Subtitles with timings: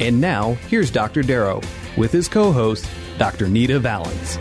[0.00, 1.22] And now, here's Dr.
[1.22, 1.60] Darrow
[1.98, 3.48] with his co host, Dr.
[3.48, 4.38] Nita Valens.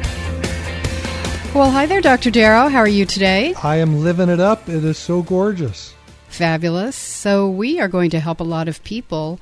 [1.54, 2.32] Well, hi there, Dr.
[2.32, 2.70] Darrow.
[2.70, 3.54] How are you today?
[3.62, 4.70] I am living it up.
[4.70, 5.94] It is so gorgeous.
[6.30, 6.96] Fabulous.
[6.96, 9.42] So, we are going to help a lot of people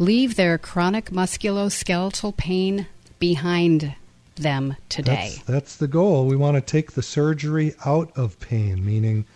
[0.00, 2.88] leave their chronic musculoskeletal pain
[3.20, 3.94] behind
[4.34, 5.34] them today.
[5.34, 6.26] That's, that's the goal.
[6.26, 9.26] We want to take the surgery out of pain, meaning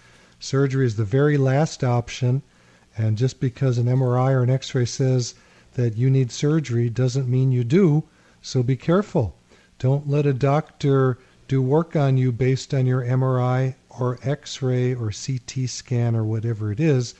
[0.41, 2.43] surgery is the very last option.
[2.99, 5.35] And just because an MRI or an x ray says
[5.77, 8.03] that you need surgery doesn't mean you do,
[8.41, 9.37] so be careful.
[9.79, 14.95] Don't let a doctor do work on you based on your MRI or x ray
[14.95, 17.15] or CT scan or whatever it is,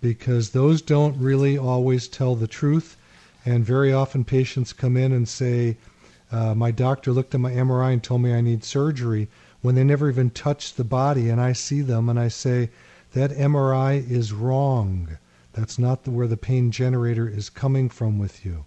[0.00, 2.96] because those don't really always tell the truth.
[3.44, 5.76] And very often patients come in and say,
[6.32, 9.28] uh, My doctor looked at my MRI and told me I need surgery
[9.60, 11.28] when they never even touched the body.
[11.28, 12.70] And I see them and I say,
[13.12, 15.18] That MRI is wrong.
[15.52, 18.64] That's not where the pain generator is coming from with you.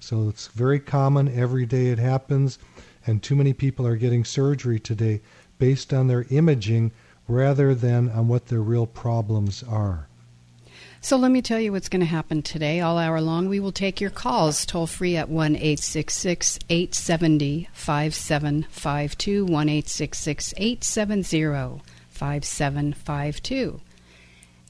[0.00, 1.28] So it's very common.
[1.28, 2.58] Every day it happens.
[3.06, 5.20] And too many people are getting surgery today
[5.58, 6.92] based on their imaging
[7.28, 10.08] rather than on what their real problems are.
[11.00, 12.80] So let me tell you what's going to happen today.
[12.80, 19.44] All hour long, we will take your calls toll free at 1 870 5752.
[19.44, 23.80] 1 870 5752.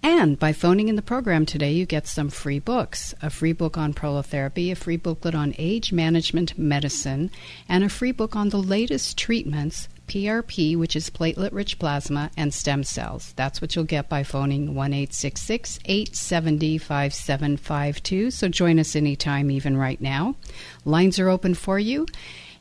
[0.04, 3.78] And by phoning in the program today, you get some free books a free book
[3.78, 7.31] on prolotherapy, a free booklet on age management medicine,
[7.70, 12.53] and a free book on the latest treatments PRP, which is platelet rich plasma, and
[12.53, 13.32] stem cells.
[13.37, 18.31] That's what you'll get by phoning 1 870 5752.
[18.31, 20.37] So join us anytime, even right now.
[20.84, 22.06] Lines are open for you.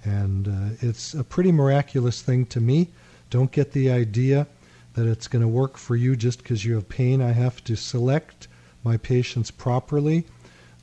[0.03, 2.89] And uh, it's a pretty miraculous thing to me.
[3.29, 4.45] Don't get the idea
[4.93, 7.21] that it's going to work for you just because you have pain.
[7.21, 8.47] I have to select
[8.83, 10.25] my patients properly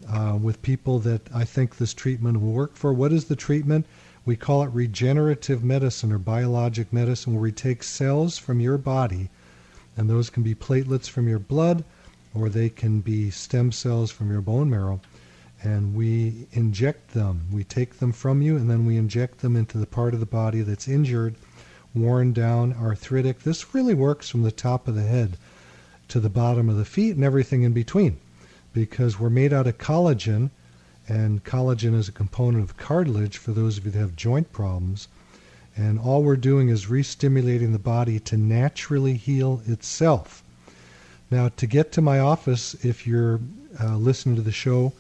[0.09, 2.93] uh, with people that I think this treatment will work for.
[2.93, 3.87] What is the treatment?
[4.25, 9.31] We call it regenerative medicine or biologic medicine, where we take cells from your body,
[9.97, 11.85] and those can be platelets from your blood
[12.35, 15.01] or they can be stem cells from your bone marrow,
[15.63, 17.47] and we inject them.
[17.51, 20.27] We take them from you, and then we inject them into the part of the
[20.27, 21.35] body that's injured
[21.95, 23.41] worn down, arthritic.
[23.41, 25.37] This really works from the top of the head
[26.09, 28.19] to the bottom of the feet and everything in between
[28.73, 30.51] because we're made out of collagen,
[31.09, 35.09] and collagen is a component of cartilage for those of you that have joint problems.
[35.77, 40.45] And all we're doing is re-stimulating the body to naturally heal itself.
[41.31, 43.41] Now, to get to my office, if you're
[43.83, 44.93] uh, listening to the show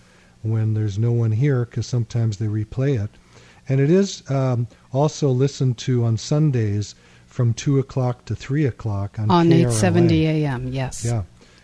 [0.42, 3.10] when there's no one here, because sometimes they replay it,
[3.70, 9.16] and it is um, also listened to on Sundays from 2 o'clock to 3 o'clock
[9.18, 11.04] on, on 870 a.m., yes.
[11.04, 11.22] Yeah.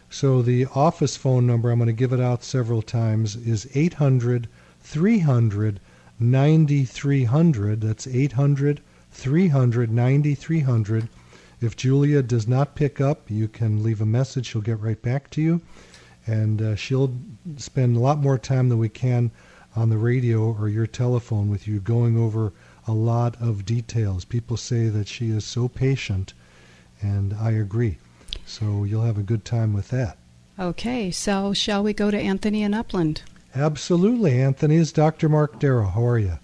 [0.08, 4.48] So the office phone number, I'm going to give it out several times, is 800
[4.82, 5.80] 300
[6.20, 7.80] 9300.
[7.80, 8.80] That's 800
[9.10, 11.08] 300 9300.
[11.60, 14.46] If Julia does not pick up, you can leave a message.
[14.46, 15.60] She'll get right back to you.
[16.24, 17.12] And uh, she'll
[17.56, 19.32] spend a lot more time than we can
[19.76, 22.52] on the radio or your telephone with you going over
[22.88, 24.24] a lot of details.
[24.24, 26.32] People say that she is so patient,
[27.02, 27.98] and I agree.
[28.46, 30.16] So you'll have a good time with that.
[30.58, 33.22] Okay, so shall we go to Anthony in Upland?
[33.54, 34.40] Absolutely.
[34.40, 35.28] Anthony is Dr.
[35.28, 35.88] Mark Darrow.
[35.88, 36.38] How are you?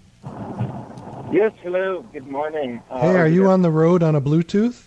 [1.31, 2.05] Yes, hello.
[2.13, 2.81] Good morning.
[2.91, 4.83] Uh, Hey, are you on the road on a Bluetooth?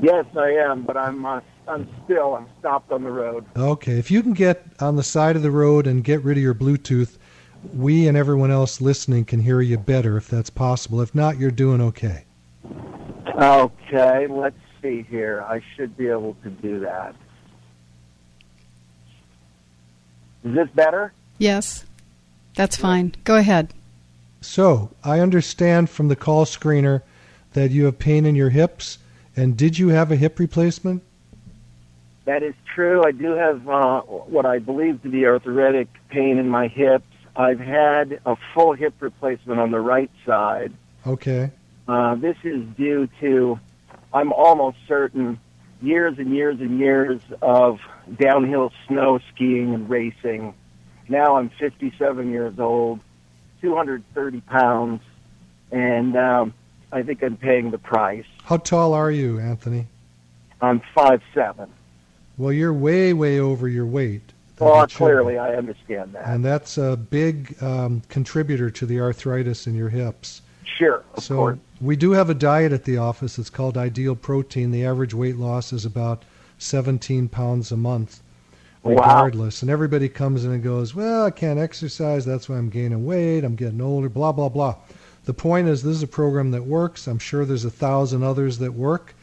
[0.00, 3.44] Yes, I am, but I'm uh, I'm still I'm stopped on the road.
[3.56, 6.42] Okay, if you can get on the side of the road and get rid of
[6.42, 7.16] your Bluetooth,
[7.72, 11.00] we and everyone else listening can hear you better if that's possible.
[11.00, 12.24] If not, you're doing okay.
[13.36, 15.44] Okay, let's see here.
[15.48, 17.14] I should be able to do that.
[20.44, 21.12] Is this better?
[21.38, 21.86] Yes,
[22.54, 23.14] that's fine.
[23.24, 23.72] Go ahead.
[24.40, 27.02] So, I understand from the call screener
[27.54, 28.98] that you have pain in your hips,
[29.34, 31.02] and did you have a hip replacement?
[32.26, 33.02] That is true.
[33.04, 37.04] I do have uh, what I believe to be arthritic pain in my hips.
[37.36, 40.72] I've had a full hip replacement on the right side.
[41.06, 41.50] Okay.
[41.88, 43.58] Uh, this is due to,
[44.12, 45.38] I'm almost certain,
[45.82, 47.78] years and years and years of
[48.18, 50.54] downhill snow skiing and racing.
[51.08, 53.00] Now I'm 57 years old,
[53.60, 55.02] 230 pounds,
[55.70, 56.54] and um,
[56.90, 58.24] I think I'm paying the price.
[58.44, 59.86] How tall are you, Anthony?
[60.60, 61.70] I'm five seven.
[62.38, 64.32] Well, you're way, way over your weight.
[64.60, 66.26] It clearly I understand that.
[66.26, 70.42] And that's a big um, contributor to the arthritis in your hips.
[70.64, 71.58] Sure, of so course.
[71.80, 73.38] we do have a diet at the office.
[73.38, 74.70] It's called Ideal Protein.
[74.70, 76.24] The average weight loss is about
[76.58, 78.22] 17 pounds a month,
[78.82, 78.94] Wow.
[78.94, 79.62] regardless.
[79.62, 82.24] And everybody comes in and goes, "Well, I can't exercise.
[82.24, 83.44] That's why I'm gaining weight.
[83.44, 84.76] I'm getting older." Blah blah blah.
[85.26, 87.06] The point is, this is a program that works.
[87.06, 89.14] I'm sure there's a thousand others that work,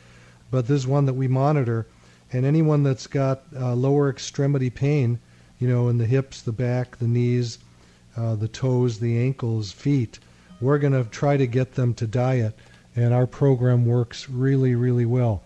[0.52, 1.86] but this is one that we monitor.
[2.34, 5.20] And anyone that's got uh, lower extremity pain,
[5.60, 7.60] you know, in the hips, the back, the knees,
[8.16, 10.20] uh, the toes, the ankles, feet,
[10.62, 12.58] we're going to try to get them to diet.
[12.96, 15.44] And our program works really, really well.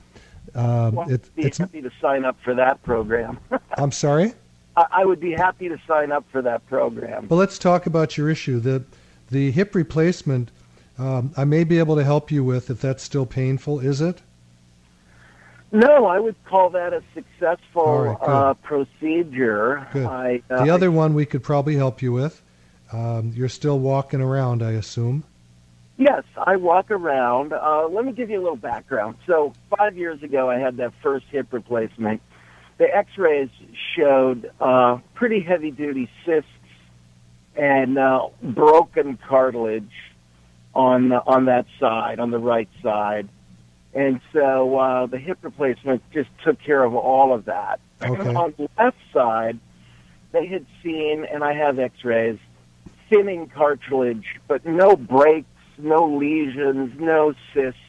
[0.53, 3.39] Um, Well, it, I'd be it's, happy to sign up for that program.
[3.77, 4.33] I'm sorry?
[4.75, 7.27] I, I would be happy to sign up for that program.
[7.27, 8.59] Well, let's talk about your issue.
[8.59, 8.83] The,
[9.31, 10.51] the hip replacement,
[10.97, 13.79] um, I may be able to help you with if that's still painful.
[13.79, 14.21] Is it?
[15.75, 19.79] No, I would call that a successful right, uh, procedure.
[19.93, 22.41] I, uh, the other one we could probably help you with.
[22.93, 25.25] Um, you're still walking around, I assume.
[25.97, 27.51] Yes, I walk around.
[27.51, 29.17] Uh, let me give you a little background.
[29.27, 32.21] So, five years ago, I had that first hip replacement.
[32.77, 33.49] The X-rays
[33.97, 36.49] showed uh, pretty heavy-duty cysts
[37.57, 39.91] and uh, broken cartilage
[40.73, 43.27] on the, on that side, on the right side,
[43.95, 47.79] and so uh, the hip replacement just took care of all of that.
[48.03, 48.35] Okay.
[48.35, 49.57] on the left side,
[50.33, 52.37] they had seen, and I have X-rays,
[53.09, 55.47] thinning cartilage, but no breaks,
[55.77, 57.79] no lesions, no cysts.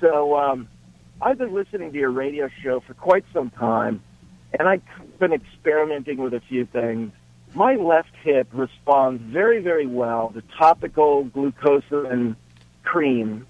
[0.00, 0.68] So um,
[1.22, 4.02] I've been listening to your radio show for quite some time,
[4.58, 4.82] and I've
[5.18, 7.10] been experimenting with a few things.
[7.54, 12.36] My left hip responds very, very well to topical glucosamine
[12.82, 13.46] creams,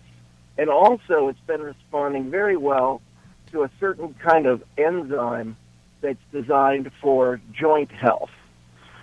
[0.58, 3.00] and also it's been responding very well
[3.52, 5.56] to a certain kind of enzyme
[6.00, 8.30] that's designed for joint health.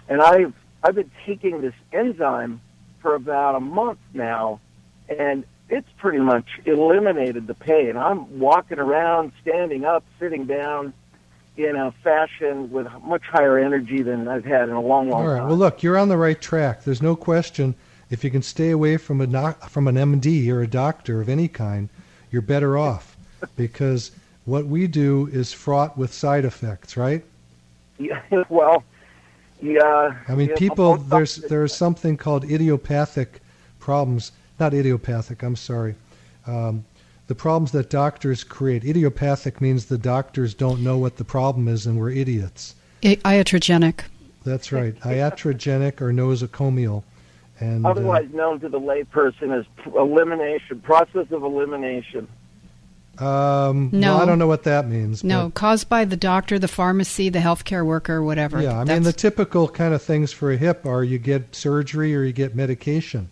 [0.08, 0.54] And I've
[0.84, 2.62] I've been taking this enzyme
[3.02, 4.60] for about a month now,
[5.10, 7.98] and it's pretty much eliminated the pain.
[7.98, 10.94] I'm walking around, standing up, sitting down
[11.56, 15.28] in a fashion with much higher energy than I've had in a long, long All
[15.28, 15.40] right.
[15.40, 15.48] time.
[15.48, 16.84] Well, look, you're on the right track.
[16.84, 17.76] There's no question.
[18.12, 21.30] If you can stay away from a doc- from an MD or a doctor of
[21.30, 21.90] any kind,
[22.30, 23.16] you're better off
[23.56, 24.12] because
[24.46, 27.24] what we do is fraught with side effects, right?
[27.98, 28.84] Yeah, well,
[29.62, 30.16] yeah.
[30.28, 30.98] I mean, yeah, people.
[30.98, 33.42] There's there's something called idiopathic
[33.80, 34.34] problems.
[34.60, 35.42] Not idiopathic.
[35.42, 35.96] I'm sorry.
[36.46, 36.84] Um,
[37.28, 38.84] the problems that doctors create.
[38.84, 42.76] Idiopathic means the doctors don't know what the problem is, and we're idiots.
[43.04, 44.02] I- iatrogenic.
[44.44, 45.00] That's right.
[45.00, 47.04] Iatrogenic or nosocomial.
[47.62, 49.66] And uh, otherwise known to the layperson as
[49.96, 52.28] elimination, process of elimination.
[53.20, 54.14] um, No.
[54.16, 55.24] well, I don't know what that means.
[55.24, 58.60] No, but- caused by the doctor, the pharmacy, the healthcare worker, whatever.
[58.62, 62.16] Yeah, I mean the typical kind of things for a hip are you get surgery
[62.16, 63.30] or you get medication,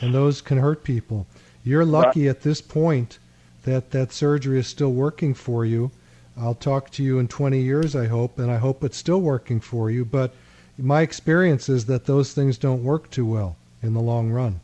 [0.00, 1.26] and those can hurt people.
[1.62, 3.18] You're lucky at this point
[3.64, 5.90] that that surgery is still working for you.
[6.40, 9.60] I'll talk to you in 20 years, I hope, and I hope it's still working
[9.60, 10.06] for you.
[10.06, 10.32] But
[10.78, 14.60] my experience is that those things don't work too well in the long run.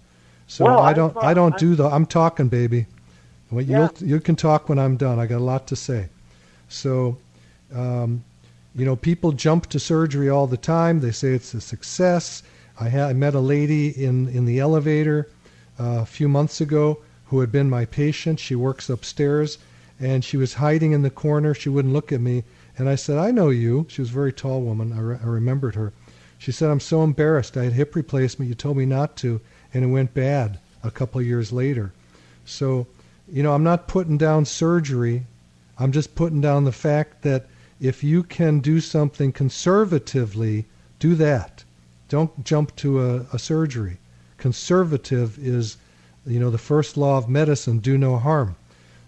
[0.46, 1.84] So Well, I I don't, thought- I don't I- do the.
[1.86, 2.86] I'm talking, baby.
[3.50, 3.88] Well, Yeah.
[4.00, 5.18] you'll, you can talk when I'm done.
[5.18, 6.08] I got a lot to say.
[6.68, 7.16] So,
[7.74, 8.24] um,
[8.74, 11.00] you know, people jump to surgery all the time.
[11.00, 12.42] They say it's a success.
[12.80, 15.28] I, had, I met a lady in, in the elevator
[15.78, 18.40] uh, a few months ago who had been my patient.
[18.40, 19.58] She works upstairs,
[20.00, 21.54] and she was hiding in the corner.
[21.54, 22.42] She wouldn't look at me.
[22.76, 23.86] And I said, I know you.
[23.88, 24.92] She was a very tall woman.
[24.92, 25.92] I, re- I remembered her.
[26.44, 27.56] She said, I'm so embarrassed.
[27.56, 28.50] I had hip replacement.
[28.50, 29.40] You told me not to.
[29.72, 31.94] and it went bad a couple years later.
[32.44, 32.86] So,
[33.26, 35.24] you know, I'm not putting down surgery.
[35.78, 37.46] I'm just putting down the fact that
[37.80, 40.66] if you can do something conservatively,
[40.98, 41.64] do that.
[42.10, 43.96] Don't jump to a, a surgery.
[44.36, 45.78] Conservative is,
[46.26, 48.54] you know, the first law of medicine: do no harm.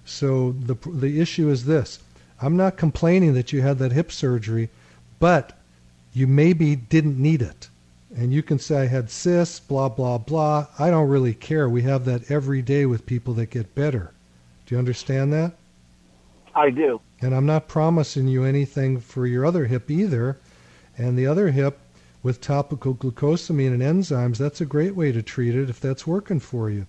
[0.06, 1.98] So the the issue is this:
[2.40, 4.70] I'm not complaining that you had that hip surgery,
[5.18, 5.52] but
[6.16, 7.68] you maybe didn't need it.
[8.16, 10.66] And you can say I had cysts, blah blah blah.
[10.78, 11.68] I don't really care.
[11.68, 14.12] We have that every day with people that get better.
[14.64, 15.52] Do you understand that?
[16.54, 17.02] I do.
[17.20, 20.38] And I'm not promising you anything for your other hip either.
[20.96, 21.78] And the other hip
[22.22, 26.40] with topical glucosamine and enzymes, that's a great way to treat it if that's working
[26.40, 26.86] for you.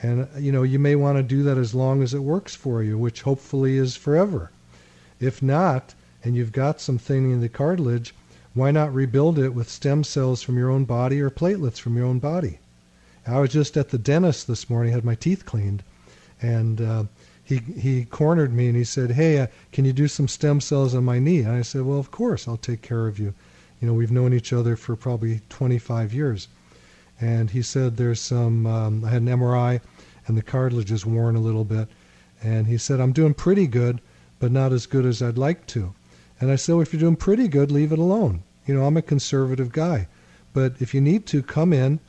[0.00, 2.82] And you know, you may want to do that as long as it works for
[2.82, 4.50] you, which hopefully is forever.
[5.20, 5.92] If not,
[6.24, 8.14] and you've got some thinning in the cartilage,
[8.52, 12.06] why not rebuild it with stem cells from your own body or platelets from your
[12.06, 12.58] own body?
[13.26, 15.84] I was just at the dentist this morning, had my teeth cleaned,
[16.42, 17.04] and uh,
[17.44, 20.94] he he cornered me and he said, "Hey, uh, can you do some stem cells
[20.94, 23.34] on my knee?" And I said, "Well, of course, I'll take care of you."
[23.80, 26.48] You know, we've known each other for probably 25 years,
[27.20, 29.80] and he said, "There's some." Um, I had an MRI,
[30.26, 31.88] and the cartilage is worn a little bit,
[32.42, 34.00] and he said, "I'm doing pretty good,
[34.38, 35.94] but not as good as I'd like to."
[36.40, 38.42] And I said, well, if you're doing pretty good, leave it alone.
[38.66, 40.08] You know, I'm a conservative guy.
[40.52, 42.00] But if you need to, come in,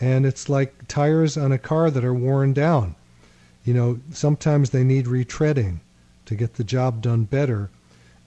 [0.00, 2.96] and it's like tires on a car that are worn down.
[3.64, 5.80] You know, sometimes they need retreading
[6.26, 7.70] to get the job done better,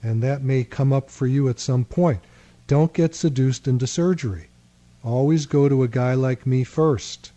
[0.02, 2.20] and that may come up for you at some point.
[2.66, 4.48] Don't get seduced into surgery.
[5.04, 7.32] Always go to a guy like me first,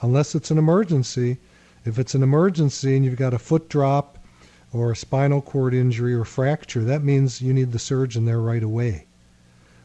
[0.00, 1.38] unless it's an emergency.
[1.84, 4.18] If it's an emergency and you've got a foot drop
[4.74, 8.62] or a spinal cord injury or fracture, that means you need the surgeon there right
[8.62, 9.06] away.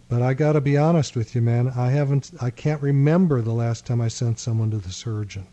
[0.09, 1.67] But I got to be honest with you, man.
[1.67, 5.45] I haven't, I can't remember the last time I sent someone to the surgeon.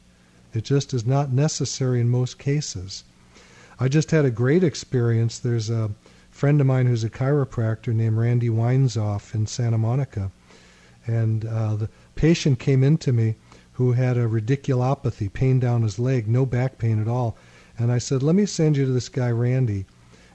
[0.55, 3.05] It just is not necessary in most cases.
[3.79, 5.39] I just had a great experience.
[5.39, 5.91] There's a
[6.31, 10.33] friend of mine who's a chiropractor named Randy Weinzoff in Santa Monica,
[11.07, 13.35] and uh, the patient came in to me
[13.75, 17.37] who had a radiculopathy, pain down his leg, no back pain at all
[17.79, 19.87] and I said, let me send you to this guy, Randy,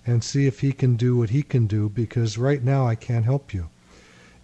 [0.05, 3.25] and see if he can do what he can do because right now I can't
[3.25, 3.69] help you.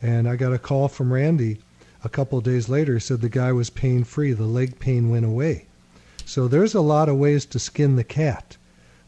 [0.01, 1.60] And I got a call from Randy
[2.04, 2.94] a couple days later.
[2.94, 5.66] He said the guy was pain free, the leg pain went away.
[6.25, 8.58] So there's a lot of ways to skin the cat,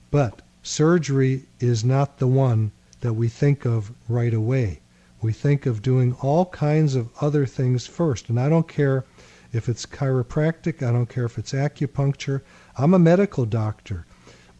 [0.09, 4.79] but surgery is not the one that we think of right away.
[5.21, 8.29] We think of doing all kinds of other things first.
[8.29, 9.03] And I don't care
[9.51, 12.41] if it's chiropractic, I don't care if it's acupuncture,
[12.77, 14.05] I'm a medical doctor,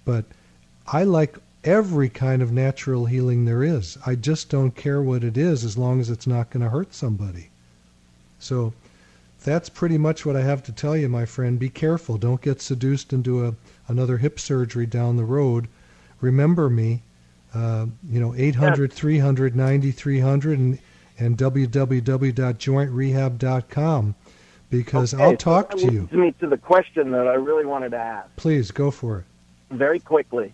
[0.03, 0.25] but
[0.87, 3.97] I like every kind of natural healing there is.
[4.05, 6.93] I just don't care what it is as long as it's not going to hurt
[6.93, 7.49] somebody.
[8.39, 8.73] So
[9.43, 11.59] that's pretty much what I have to tell you, my friend.
[11.59, 12.17] Be careful.
[12.17, 13.53] Don't get seduced into a,
[13.87, 15.67] another hip surgery down the road.
[16.21, 17.01] Remember me,
[17.53, 20.79] uh, you know, 800 300 9300 and,
[21.17, 24.15] and www.jointrehab.com
[24.69, 26.09] because okay, I'll talk so to you.
[26.11, 28.35] me to the question that I really wanted to ask.
[28.35, 29.25] Please go for it.
[29.71, 30.53] Very quickly.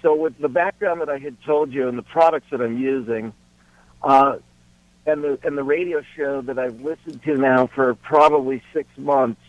[0.00, 3.32] So, with the background that I had told you and the products that I'm using,
[4.02, 4.38] uh,
[5.06, 9.40] and the and the radio show that I've listened to now for probably six months,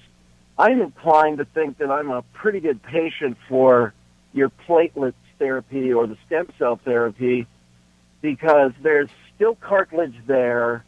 [0.58, 3.94] I'm inclined to think that I'm a pretty good patient for
[4.34, 7.48] your platelet therapy or the stem cell therapy
[8.22, 10.84] because there's still cartilage there,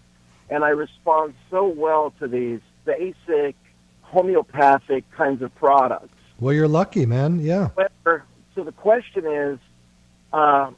[0.50, 3.56] and I respond so well to these basic
[4.02, 6.14] homeopathic kinds of products.
[6.40, 7.40] Well, you're lucky, man.
[7.40, 7.70] Yeah.
[8.56, 9.60] So the question is,
[10.32, 10.72] uh,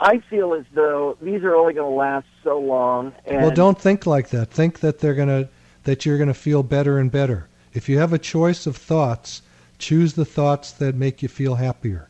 [0.00, 3.12] I feel as though these are only going to last so long.
[3.26, 4.50] well, don't think like that.
[4.50, 5.48] Think that they're going to
[5.84, 7.48] that you're going to feel better and better.
[7.74, 9.42] If you have a choice of thoughts,
[9.78, 12.08] choose the thoughts that make you feel happier.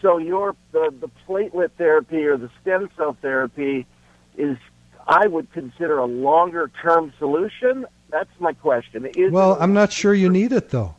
[0.00, 3.86] So your the, the platelet therapy or the stem cell therapy
[4.36, 4.56] is
[5.06, 7.86] I would consider a longer term solution.
[8.10, 9.06] That's my question.
[9.14, 10.96] Is well, I'm not sure you need it though.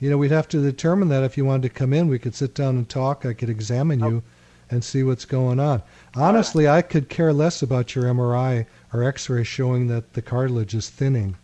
[0.00, 2.34] You know, we'd have to determine that if you wanted to come in, we could
[2.34, 3.24] sit down and talk.
[3.24, 4.22] I could examine you
[4.70, 5.82] and see what's going on.
[6.14, 10.90] Honestly, I could care less about your MRI or X-ray showing that the cartilage is
[10.90, 11.36] thinning.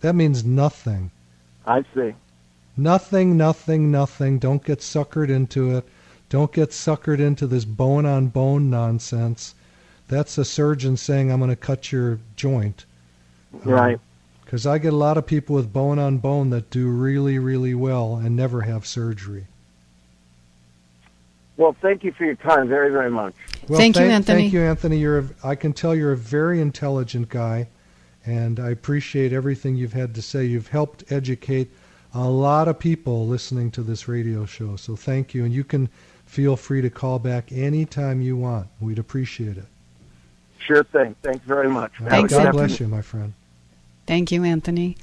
[0.00, 1.10] That means nothing.
[1.66, 2.14] I see.
[2.76, 4.38] Nothing, nothing, nothing.
[4.38, 5.84] Don't get suckered into it.
[6.28, 9.54] Don't get suckered into this bone on bone nonsense
[10.08, 12.84] that's a surgeon saying I'm going to cut your joint.
[13.64, 13.98] Right.
[14.44, 17.38] Because um, I get a lot of people with bone on bone that do really,
[17.38, 19.46] really well and never have surgery.
[21.56, 23.34] Well, thank you for your time very, very much.
[23.68, 24.42] Well, thank, thank you, Anthony.
[24.42, 24.98] Thank you, Anthony.
[24.98, 27.68] You're a, I can tell you're a very intelligent guy,
[28.26, 30.44] and I appreciate everything you've had to say.
[30.44, 31.70] You've helped educate
[32.12, 34.76] a lot of people listening to this radio show.
[34.76, 35.88] So thank you, and you can
[36.26, 38.68] feel free to call back anytime you want.
[38.80, 39.66] We'd appreciate it.
[40.66, 41.14] Sure thing.
[41.22, 41.92] Thanks very much.
[42.02, 42.66] Thanks, God Anthony.
[42.66, 43.34] bless you, my friend.
[44.06, 44.96] Thank you, Anthony.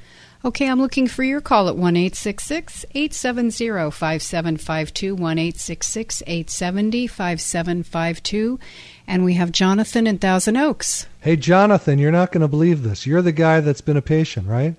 [0.45, 8.59] Okay, I'm looking for your call at 1 870 5752, 1 870 5752.
[9.07, 11.07] And we have Jonathan in Thousand Oaks.
[11.21, 13.07] Hey, Jonathan, you're not going to believe this.
[13.07, 14.75] You're the guy that's been a patient, right?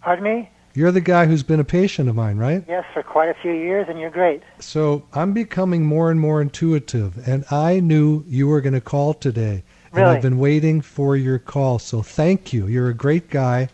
[0.00, 0.50] Pardon me?
[0.74, 2.64] You're the guy who's been a patient of mine, right?
[2.66, 4.42] Yes, for quite a few years, and you're great.
[4.58, 9.14] So I'm becoming more and more intuitive, and I knew you were going to call
[9.14, 9.62] today.
[10.02, 12.66] And I've been waiting for your call, so thank you.
[12.66, 13.68] You're a great guy,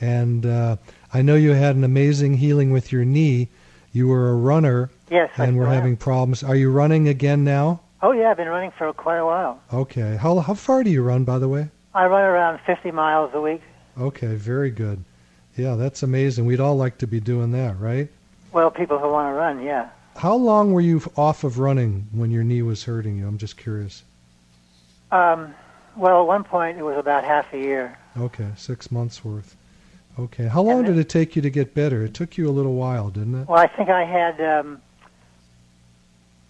[0.00, 0.76] and uh,
[1.12, 3.48] I know you had an amazing healing with your knee.
[3.92, 6.42] You were a runner, Yes, I and we're having problems.
[6.42, 7.80] Are you running again now?
[8.02, 9.60] Oh yeah, I've been running for quite a while.
[9.72, 10.16] Okay.
[10.16, 11.70] How how far do you run, by the way?
[11.94, 13.62] I run around 50 miles a week.
[13.98, 15.04] Okay, very good.
[15.56, 16.44] Yeah, that's amazing.
[16.44, 18.08] We'd all like to be doing that, right?
[18.52, 19.90] Well, people who want to run, yeah.
[20.16, 23.26] How long were you off of running when your knee was hurting you?
[23.26, 24.02] I'm just curious.
[25.12, 25.54] Um,
[25.96, 27.98] well, at one point it was about half a year.
[28.18, 29.56] Okay, six months worth.
[30.18, 30.46] Okay.
[30.46, 32.04] How long And did it take you to get better?
[32.04, 33.48] It took you a little while, didn't it?
[33.48, 34.80] Well, I think I had, um,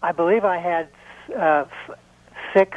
[0.02, 0.88] I believe I had
[1.34, 1.98] uh, f-
[2.52, 2.76] six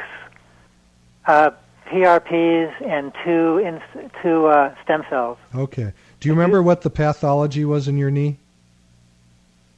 [1.26, 1.50] uh,
[1.88, 3.82] PRPs and two in,
[4.22, 5.36] two uh, stem cells.
[5.54, 5.92] Okay.
[6.20, 8.38] Do you remember what the pathology was in your knee?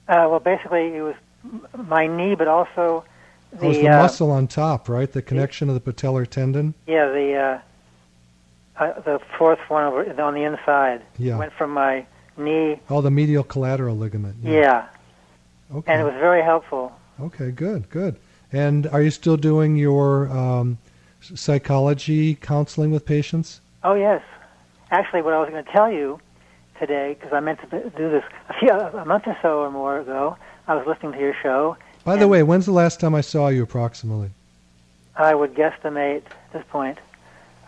[0.09, 1.15] Uh, well, basically it was
[1.77, 3.05] my knee, but also
[3.53, 5.11] the, it was the uh, muscle on top, right?
[5.11, 6.75] The connection of the patellar tendon.
[6.87, 7.61] Yeah, the
[8.79, 11.37] uh, uh, the fourth one over on the inside Yeah.
[11.37, 12.81] went from my knee.
[12.89, 14.37] Oh, the medial collateral ligament.
[14.43, 14.87] Yeah,
[15.75, 15.93] Okay.
[15.93, 16.93] and it was very helpful.
[17.21, 18.17] Okay, good, good.
[18.53, 20.79] And are you still doing your um,
[21.21, 23.61] psychology counseling with patients?
[23.85, 24.23] Oh yes,
[24.91, 26.21] actually, what I was going to tell you
[26.79, 30.01] today, because I meant to do this a, few, a month or so or more
[30.01, 30.37] ago.
[30.67, 31.77] I was listening to your show.
[32.05, 34.31] By the way, when's the last time I saw you approximately?
[35.17, 36.99] I would guesstimate at this point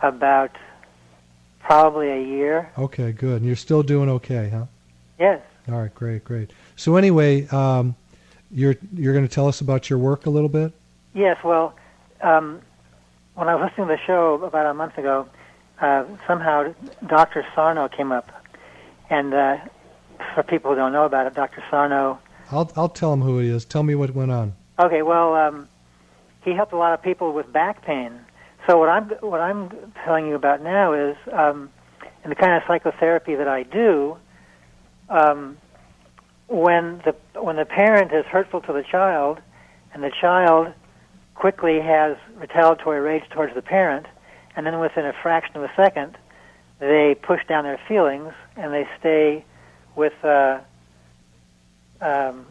[0.01, 0.51] about
[1.59, 2.69] probably a year.
[2.77, 3.37] Okay, good.
[3.37, 4.65] And you're still doing okay, huh?
[5.19, 5.41] Yes.
[5.69, 6.51] All right, great, great.
[6.75, 7.95] So anyway, um,
[8.51, 10.73] you're you're going to tell us about your work a little bit.
[11.13, 11.75] Yes, well,
[12.21, 12.59] um,
[13.35, 15.27] when I was listening to the show about a month ago,
[15.79, 16.73] uh, somehow
[17.05, 17.45] Dr.
[17.55, 18.29] Sarno came up.
[19.09, 19.57] And uh,
[20.33, 21.63] for people who don't know about it, Dr.
[21.69, 22.19] Sarno,
[22.51, 23.65] I'll I'll tell him who he is.
[23.65, 24.53] Tell me what went on.
[24.79, 25.67] okay, well, um,
[26.43, 28.19] he helped a lot of people with back pain.
[28.67, 31.69] So what I'm what I'm telling you about now is um,
[32.23, 34.17] in the kind of psychotherapy that I do,
[35.09, 35.57] um,
[36.47, 39.39] when the when the parent is hurtful to the child,
[39.93, 40.73] and the child
[41.35, 44.05] quickly has retaliatory rage towards the parent,
[44.55, 46.17] and then within a fraction of a second,
[46.79, 49.43] they push down their feelings and they stay
[49.95, 50.13] with.
[50.23, 50.59] Uh,
[52.03, 52.45] um,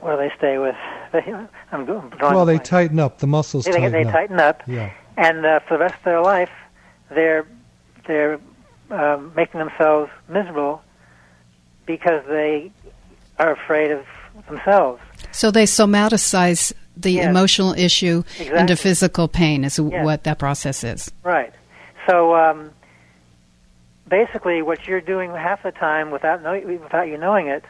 [0.00, 0.76] what do they stay with?
[1.12, 1.30] They,
[1.70, 2.64] I'm, go- Well, they blank.
[2.64, 3.18] tighten up.
[3.18, 4.12] The muscles they, tighten they up.
[4.12, 4.90] tighten up, Yeah.
[5.18, 6.48] and uh, for the rest of their life,
[7.10, 7.46] they're
[8.06, 8.40] they're
[8.90, 10.80] um, making themselves miserable
[11.84, 12.72] because they
[13.38, 14.06] are afraid of
[14.48, 15.02] themselves.
[15.32, 17.26] So they somaticize the Yes.
[17.26, 18.58] emotional issue Exactly.
[18.58, 20.02] into physical pain, is Yes.
[20.04, 21.10] what that process is.
[21.24, 21.52] Right.
[22.08, 22.70] So um,
[24.08, 27.64] basically, what you're doing half the time without know, without you knowing it,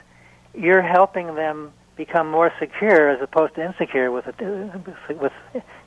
[0.55, 4.11] you're helping them become more secure as opposed to insecure.
[4.11, 5.33] With it, with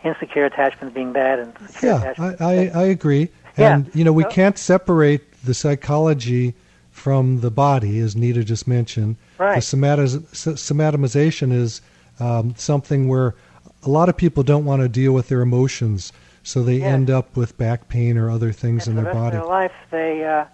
[0.04, 2.14] insecure attachments being bad and secure Yeah.
[2.40, 3.30] I, I, I agree.
[3.58, 3.76] Yeah.
[3.76, 6.54] And, you know, we So- can't separate the psychology
[6.92, 9.18] from the body, as Nita just mentioned.
[9.38, 9.56] Right.
[9.56, 10.20] The somatiz-
[10.56, 11.82] somatomization is
[12.20, 13.36] um, something where
[13.84, 16.86] a lot of people don't want to deal with their emotions, so they Yeah.
[16.88, 19.38] end up with back pain or other things and in their the rest body.
[19.38, 20.46] of their life, they uh,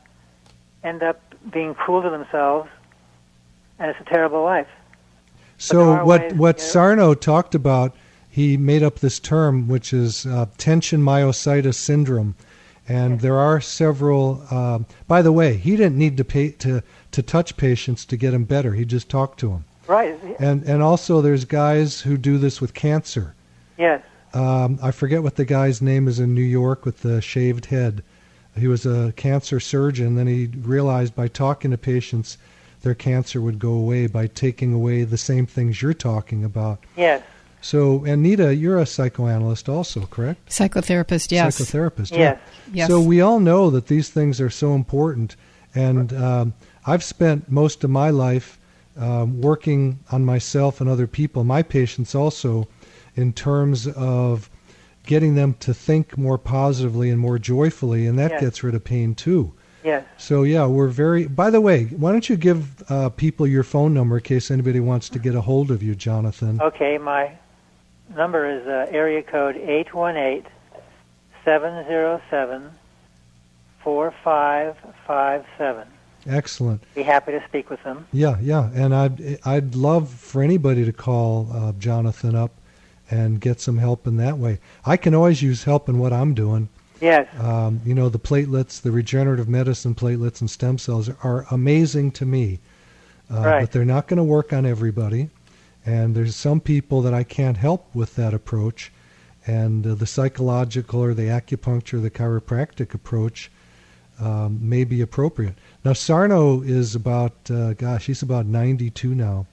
[0.84, 1.20] end up
[1.52, 2.70] being cruel to themselves,
[3.82, 4.68] and it's a terrible life.
[5.58, 7.96] So what ways what Sarno talked about,
[8.30, 12.36] he made up this term, which is uh, tension myositis syndrome,
[12.88, 14.44] and there are several.
[14.52, 18.32] Um, by the way, he didn't need to pay to to touch patients to get
[18.32, 18.74] them better.
[18.74, 19.66] He just talked to them.
[19.88, 20.18] Right.
[20.40, 23.34] And and also there's guys who do this with cancer.
[23.78, 24.02] Yes.
[24.34, 28.04] Um, I forget what the guy's name is in New York with the shaved head.
[28.56, 30.16] He was a cancer surgeon.
[30.16, 32.38] Then he realized by talking to patients,
[32.82, 36.80] their cancer would go away by taking away the same things you're talking about.
[36.98, 37.24] Yes.
[37.64, 40.50] So, Anita, you're a psychoanalyst also, correct?
[40.50, 41.60] Psychotherapist, yes.
[41.62, 42.12] Psychotherapist.
[42.12, 42.18] Yes.
[42.18, 42.38] Yeah.
[42.74, 42.88] Yes.
[42.90, 45.36] So we all know that these things are so important,
[45.76, 46.54] and um,
[46.88, 48.60] I've spent most of my life
[48.98, 52.68] um, working on myself and other people, my patients also,
[53.16, 54.50] in terms of
[55.06, 58.42] getting them to think more positively and more joyfully, and that Yes.
[58.42, 59.54] gets rid of pain too.
[59.84, 60.06] Yes.
[60.18, 61.28] So yeah, we're very.
[61.28, 64.80] By the way, why don't you give uh, people your phone number in case anybody
[64.80, 66.62] wants to get a hold of you, Jonathan?
[66.62, 67.32] Okay, my
[68.16, 70.46] number is uh, area code eight one eight
[71.44, 72.70] seven zero seven
[73.84, 74.76] four five
[75.08, 75.88] five seven.
[76.28, 76.84] Excellent.
[76.94, 78.08] Be happy to speak with them.
[78.12, 82.52] Yeah, yeah, and I'd I'd love for anybody to call uh, Jonathan up
[83.10, 84.60] and get some help in that way.
[84.86, 86.70] I can always use help in what I'm doing.
[87.02, 87.28] Yes.
[87.40, 92.26] Um, you know, the platelets, the regenerative medicine platelets and stem cells are amazing to
[92.26, 92.60] me,
[93.34, 93.62] uh, Right.
[93.62, 95.30] but they're not going to work on everybody.
[95.84, 98.92] And there's some people that I can't help with that approach,
[99.48, 103.50] and uh, the psychological or the acupuncture, the chiropractic approach
[104.20, 105.56] um, may be appropriate.
[105.84, 109.48] Now, Sarno is about, uh, gosh, he's about 92 now.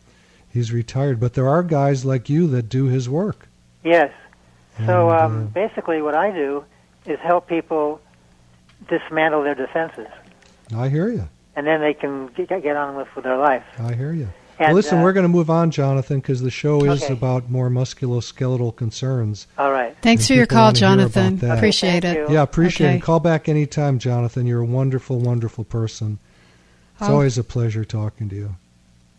[0.50, 3.48] He's retired, but there are guys like you that do his work.
[3.82, 4.12] Yes.
[4.84, 6.64] So And, um, basically, what I do
[7.08, 8.00] is help people
[8.88, 10.06] dismantle their defenses,
[10.76, 11.28] I hear you.
[11.56, 13.64] and then they can get, get on with, with their life.
[13.78, 14.28] I hear you.
[14.60, 17.12] And, well, listen, uh, we're going to move on, Jonathan, because the show is Okay.
[17.12, 19.46] about more musculoskeletal concerns.
[19.56, 19.96] All right.
[20.02, 21.50] Thanks And for your call, wanna hear about Jonathan.
[21.50, 22.28] Appreciate Thank it.
[22.28, 22.34] you.
[22.34, 22.96] Yeah, appreciate Okay.
[22.96, 23.02] it.
[23.02, 24.46] Call back anytime, Jonathan.
[24.46, 26.18] You're a wonderful, wonderful person.
[27.00, 27.12] It's Oh.
[27.12, 28.54] always a pleasure talking to you.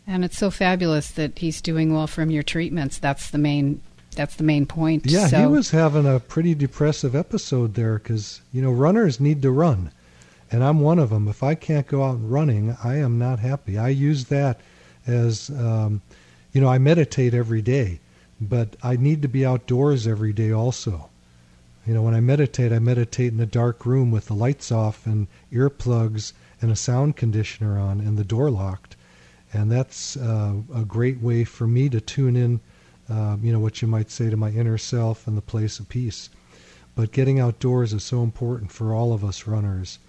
[0.06, 2.98] And it's so fabulous that he's doing well from your treatments.
[2.98, 3.80] That's the main.
[4.16, 5.06] That's the main point.
[5.06, 9.42] Yeah, so, he was having a pretty depressive episode there because, you know, runners need
[9.44, 9.92] to run.
[10.52, 11.28] And I'm one of them.
[11.28, 13.78] If I can't go out running, I am not happy.
[13.78, 14.60] I use that
[15.06, 16.02] as, um,
[16.52, 18.00] you know, I meditate every day,
[18.42, 21.10] but I need to be outdoors every day also.
[21.86, 25.06] You know, when I meditate, I meditate in a dark room with the lights off
[25.06, 28.96] and earplugs and a sound conditioner on and the door locked.
[29.54, 32.60] And that's uh, a great way for me to tune in,
[33.10, 35.90] uh, you know, what you might say to my inner self and the place of
[35.90, 36.30] peace.
[36.96, 40.00] But getting outdoors is so important for all of us runners.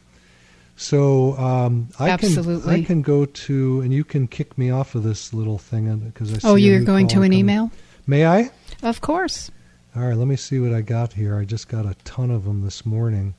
[0.77, 5.03] So um, I can I can go to and you can kick me off of
[5.03, 7.39] this little thing because I see Oh, you're going to an coming.
[7.39, 7.71] email?
[8.07, 8.51] May I?
[8.83, 9.51] Of course.
[9.95, 11.37] All right, let me see what I got here.
[11.39, 13.35] I just got a ton of them this morning.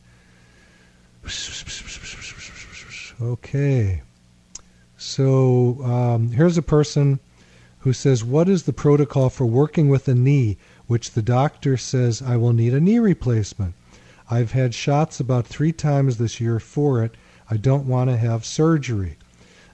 [3.21, 4.01] Okay.
[4.97, 7.19] So um, here's a person
[7.81, 12.21] who says, What is the protocol for working with a knee, which the doctor says
[12.21, 13.73] I will need a knee replacement?
[14.29, 17.15] I've had shots about three times this year for it.
[17.49, 19.17] I don't want to have surgery.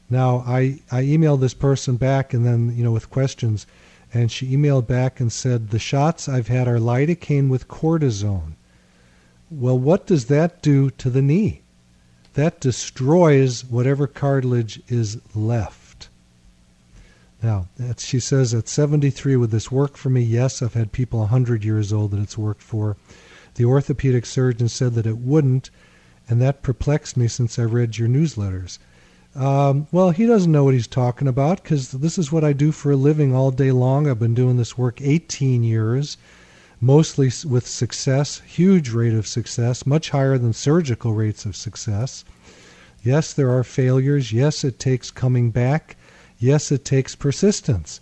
[0.10, 3.68] Now, I, I emailed this person back and then, you know, with questions,
[4.14, 8.54] and she emailed back and said, The shots I've had are lidocaine with cortisone.
[9.52, 11.62] Well, what does that do to the knee?
[12.34, 15.87] That destroys whatever cartilage is left.
[17.42, 20.22] Now, she says at 73, would this work for me?
[20.22, 22.98] Yes, I've had people 100 years old that it's worked for.
[23.56, 25.70] The orthopedic surgeon said that it wouldn't,
[26.28, 28.80] and that perplexed me since I read your newsletters.
[29.36, 32.72] Um, well, he doesn't know what he's talking about because this is what I do
[32.72, 34.10] for a living all day long.
[34.10, 36.18] I've been doing this work 18 years,
[36.82, 42.26] mostly with success, huge rate of success, much higher than surgical rates of success.
[43.04, 44.34] Yes, there are failures.
[44.34, 45.98] Yes, it takes coming back.
[46.40, 48.00] Yes, it takes persistence.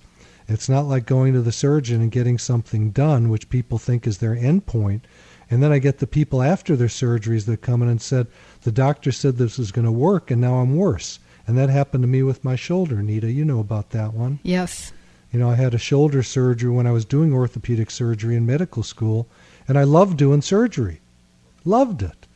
[0.47, 4.19] It's not like going to the surgeon and getting something done, which people think is
[4.19, 5.05] their end point.
[5.49, 8.27] And then I get the people after their surgeries that come in and said,
[8.61, 11.19] the doctor said this was going to work, and now I'm worse.
[11.47, 13.31] And that happened to me with my shoulder, Nita.
[13.31, 14.39] You know about that one.
[14.43, 14.91] Yes.
[15.31, 18.83] You know, I had a shoulder surgery when I was doing orthopedic surgery in medical
[18.83, 19.27] school,
[19.67, 21.01] and I loved doing surgery.
[21.63, 22.27] Loved it.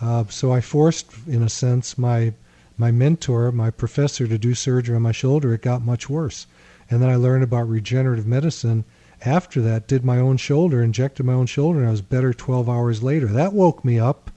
[0.00, 2.32] Uh, so I forced, in a sense, my
[2.80, 5.52] my mentor, my professor, to do surgery on my shoulder.
[5.54, 6.46] It got much worse,
[6.88, 8.84] and then I learned about regenerative medicine.
[9.24, 12.70] After that, did my own shoulder, injected my own shoulder, and I was better 12
[12.70, 13.26] hours later.
[13.26, 14.30] That woke me up.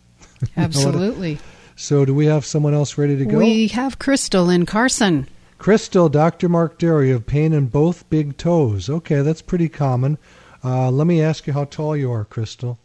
[0.56, 1.38] Absolutely.
[1.76, 3.38] So, do we have someone else ready to go?
[3.38, 5.28] We have Crystal in Carson.
[5.58, 6.48] Crystal, Dr.
[6.48, 8.88] Mark Darrow, of pain in both big toes.
[8.88, 10.16] Okay, that's pretty common.
[10.64, 12.78] Uh, let me ask you how tall you are, Crystal,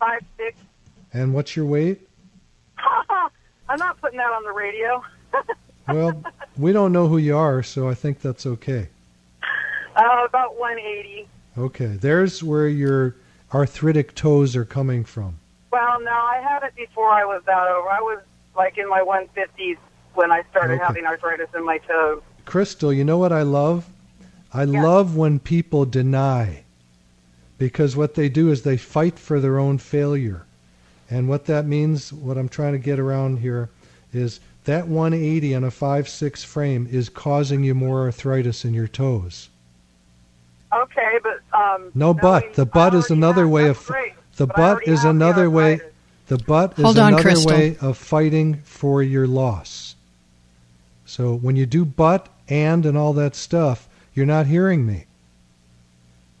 [0.00, 0.56] Five six.
[1.12, 2.08] and what's your weight?
[3.68, 5.02] I'm not putting that on the radio.
[5.88, 6.24] Well,
[6.56, 8.88] we don't know who you are, so I think that's okay.
[9.94, 11.28] Uh, about 180.
[11.56, 13.14] Okay, there's where your
[13.54, 15.38] arthritic toes are coming from.
[15.70, 17.88] Well, no, I had it before I was that over.
[17.88, 18.20] I was
[18.56, 19.76] like in my 150s
[20.14, 20.82] when I started Okay.
[20.84, 22.20] having arthritis in my toes.
[22.46, 23.86] Crystal, you know what I love?
[24.52, 26.64] I love when people deny.
[27.58, 30.45] Because what they do is they fight for their own failure.
[31.10, 33.68] And what that means, what I'm trying to get around here,
[34.12, 39.48] is that 180 on a 5-6 frame is causing you more arthritis in your toes.
[40.74, 42.54] Okay, but um, No but.
[42.54, 45.80] The butt is another way of great, the but I but already is another way
[46.26, 47.52] the but is Hold another Crystal.
[47.52, 49.94] way of fighting for your loss.
[51.04, 55.06] So when you do butt and and all that stuff, you're not hearing me.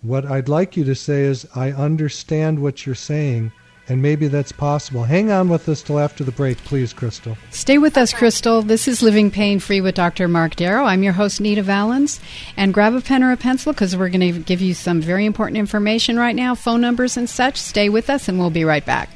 [0.02, 3.52] What I'd like you to say is I understand what you're saying
[3.88, 5.04] and maybe that's possible.
[5.04, 7.36] Hang on with us till after the break, please, Crystal.
[7.50, 8.62] Stay with us, Crystal.
[8.62, 10.28] This is Living Pain Free with Dr.
[10.28, 10.84] Mark Darrow.
[10.84, 12.20] I'm your host, Nita Valens.
[12.56, 15.24] And grab a pen or a pencil because we're going to give you some very
[15.24, 17.56] important information right now, phone numbers and such.
[17.56, 19.10] Stay with us, and we'll be right back.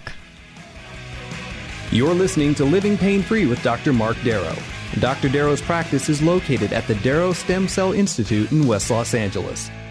[1.91, 3.93] You're listening to Living Pain Free with Dr.
[3.93, 4.57] Mark Darrow.
[5.01, 5.29] Dr.
[5.29, 9.71] Darrow's practice is located at the Darrow Stem Cell Institute in West Los Angeles.